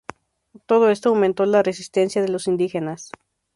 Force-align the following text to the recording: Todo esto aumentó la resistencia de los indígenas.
Todo 0.65 0.89
esto 0.89 1.09
aumentó 1.09 1.45
la 1.45 1.61
resistencia 1.61 2.23
de 2.23 2.29
los 2.29 2.47
indígenas. 2.47 3.11